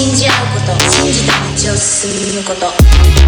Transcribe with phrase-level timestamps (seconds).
[0.00, 0.34] 信じ合う
[0.66, 1.32] こと信じた
[1.68, 3.19] 道を進むこと。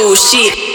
[0.00, 0.69] 游戏。